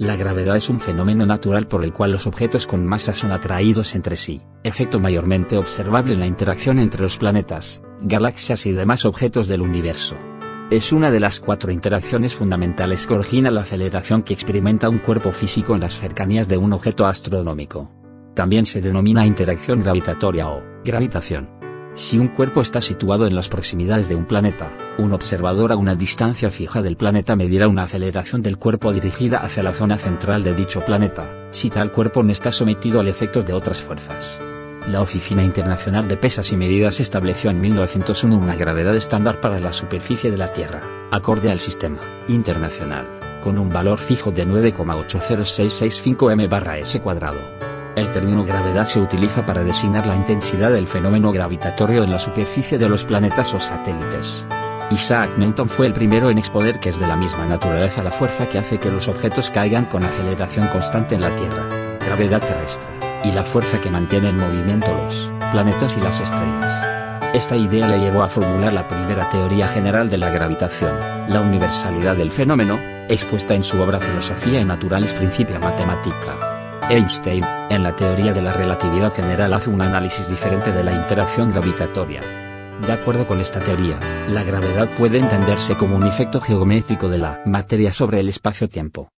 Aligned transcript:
La 0.00 0.16
gravedad 0.16 0.56
es 0.56 0.70
un 0.70 0.80
fenómeno 0.80 1.26
natural 1.26 1.66
por 1.66 1.84
el 1.84 1.92
cual 1.92 2.12
los 2.12 2.26
objetos 2.26 2.66
con 2.66 2.86
masa 2.86 3.14
son 3.14 3.32
atraídos 3.32 3.94
entre 3.94 4.16
sí, 4.16 4.40
efecto 4.64 4.98
mayormente 4.98 5.58
observable 5.58 6.14
en 6.14 6.20
la 6.20 6.26
interacción 6.26 6.78
entre 6.78 7.02
los 7.02 7.18
planetas, 7.18 7.82
galaxias 8.00 8.64
y 8.64 8.72
demás 8.72 9.04
objetos 9.04 9.46
del 9.46 9.60
universo. 9.60 10.16
Es 10.70 10.94
una 10.94 11.10
de 11.10 11.20
las 11.20 11.38
cuatro 11.38 11.70
interacciones 11.70 12.34
fundamentales 12.34 13.06
que 13.06 13.12
origina 13.12 13.50
la 13.50 13.60
aceleración 13.60 14.22
que 14.22 14.32
experimenta 14.32 14.88
un 14.88 15.00
cuerpo 15.00 15.32
físico 15.32 15.74
en 15.74 15.82
las 15.82 15.98
cercanías 15.98 16.48
de 16.48 16.56
un 16.56 16.72
objeto 16.72 17.06
astronómico. 17.06 17.92
También 18.34 18.64
se 18.64 18.80
denomina 18.80 19.26
interacción 19.26 19.80
gravitatoria 19.80 20.48
o 20.48 20.64
gravitación. 20.82 21.59
Si 22.00 22.18
un 22.18 22.28
cuerpo 22.28 22.62
está 22.62 22.80
situado 22.80 23.26
en 23.26 23.34
las 23.34 23.50
proximidades 23.50 24.08
de 24.08 24.16
un 24.16 24.24
planeta, 24.24 24.74
un 24.96 25.12
observador 25.12 25.70
a 25.70 25.76
una 25.76 25.94
distancia 25.94 26.50
fija 26.50 26.80
del 26.80 26.96
planeta 26.96 27.36
medirá 27.36 27.68
una 27.68 27.82
aceleración 27.82 28.40
del 28.40 28.56
cuerpo 28.56 28.90
dirigida 28.94 29.40
hacia 29.40 29.62
la 29.62 29.74
zona 29.74 29.98
central 29.98 30.42
de 30.42 30.54
dicho 30.54 30.82
planeta, 30.82 31.30
si 31.50 31.68
tal 31.68 31.92
cuerpo 31.92 32.22
no 32.22 32.32
está 32.32 32.52
sometido 32.52 33.00
al 33.00 33.08
efecto 33.08 33.42
de 33.42 33.52
otras 33.52 33.82
fuerzas. 33.82 34.40
La 34.88 35.02
Oficina 35.02 35.44
Internacional 35.44 36.08
de 36.08 36.16
Pesas 36.16 36.50
y 36.52 36.56
Medidas 36.56 37.00
estableció 37.00 37.50
en 37.50 37.60
1901 37.60 38.34
una 38.34 38.56
gravedad 38.56 38.96
estándar 38.96 39.38
para 39.42 39.60
la 39.60 39.74
superficie 39.74 40.30
de 40.30 40.38
la 40.38 40.54
Tierra, 40.54 40.82
acorde 41.10 41.50
al 41.50 41.60
sistema 41.60 42.00
internacional, 42.28 43.40
con 43.44 43.58
un 43.58 43.68
valor 43.68 43.98
fijo 43.98 44.30
de 44.30 44.46
9,80665 44.46 46.32
m/s 46.32 46.98
cuadrado. 47.02 47.69
El 47.96 48.12
término 48.12 48.44
gravedad 48.44 48.84
se 48.84 49.00
utiliza 49.00 49.44
para 49.44 49.64
designar 49.64 50.06
la 50.06 50.14
intensidad 50.14 50.70
del 50.70 50.86
fenómeno 50.86 51.32
gravitatorio 51.32 52.04
en 52.04 52.10
la 52.10 52.18
superficie 52.18 52.78
de 52.78 52.88
los 52.88 53.04
planetas 53.04 53.52
o 53.52 53.60
satélites. 53.60 54.46
Isaac 54.90 55.30
Newton 55.36 55.68
fue 55.68 55.86
el 55.86 55.92
primero 55.92 56.30
en 56.30 56.38
exponer 56.38 56.80
que 56.80 56.88
es 56.88 56.98
de 56.98 57.06
la 57.06 57.16
misma 57.16 57.46
naturaleza 57.46 58.02
la 58.02 58.10
fuerza 58.10 58.48
que 58.48 58.58
hace 58.58 58.78
que 58.78 58.90
los 58.90 59.08
objetos 59.08 59.50
caigan 59.50 59.86
con 59.86 60.04
aceleración 60.04 60.68
constante 60.68 61.14
en 61.14 61.20
la 61.20 61.34
Tierra, 61.34 61.98
gravedad 62.00 62.40
terrestre, 62.40 62.88
y 63.24 63.32
la 63.32 63.44
fuerza 63.44 63.80
que 63.80 63.90
mantiene 63.90 64.30
en 64.30 64.38
movimiento 64.38 64.92
los 64.92 65.30
planetas 65.52 65.96
y 65.96 66.00
las 66.00 66.20
estrellas. 66.20 66.86
Esta 67.34 67.56
idea 67.56 67.86
le 67.86 68.00
llevó 68.00 68.24
a 68.24 68.28
formular 68.28 68.72
la 68.72 68.88
primera 68.88 69.28
teoría 69.28 69.68
general 69.68 70.10
de 70.10 70.18
la 70.18 70.30
gravitación, 70.30 70.96
la 71.28 71.40
universalidad 71.40 72.16
del 72.16 72.32
fenómeno, 72.32 72.80
expuesta 73.08 73.54
en 73.54 73.62
su 73.62 73.80
obra 73.80 74.00
Filosofía 74.00 74.60
y 74.60 74.64
Naturales 74.64 75.12
Principia 75.12 75.60
Matemática. 75.60 76.49
Einstein, 76.90 77.44
en 77.70 77.84
la 77.84 77.94
teoría 77.94 78.32
de 78.32 78.42
la 78.42 78.52
relatividad 78.52 79.14
general 79.14 79.54
hace 79.54 79.70
un 79.70 79.80
análisis 79.80 80.28
diferente 80.28 80.72
de 80.72 80.82
la 80.82 80.92
interacción 80.92 81.52
gravitatoria. 81.52 82.20
De 82.84 82.92
acuerdo 82.92 83.28
con 83.28 83.40
esta 83.40 83.62
teoría, 83.62 84.00
la 84.26 84.42
gravedad 84.42 84.90
puede 84.98 85.18
entenderse 85.18 85.76
como 85.76 85.94
un 85.94 86.04
efecto 86.04 86.40
geométrico 86.40 87.08
de 87.08 87.18
la 87.18 87.42
materia 87.46 87.92
sobre 87.92 88.18
el 88.18 88.28
espacio-tiempo. 88.28 89.08